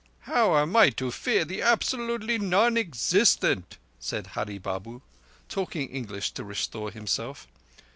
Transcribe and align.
"How 0.21 0.57
am 0.57 0.75
I 0.75 0.89
to 0.89 1.11
fear 1.11 1.45
the 1.45 1.61
absolutely 1.61 2.39
non 2.39 2.75
existent?" 2.75 3.77
said 3.99 4.29
Hurree 4.33 4.57
Babu, 4.57 5.03
talking 5.47 5.89
English 5.89 6.31
to 6.31 6.43
reassure 6.43 6.89
himself. 6.89 7.47